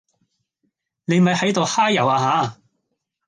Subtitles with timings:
[1.05, 2.57] 你咪喺度揩油呀吓